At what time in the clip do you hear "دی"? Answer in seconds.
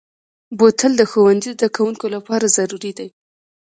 2.99-3.07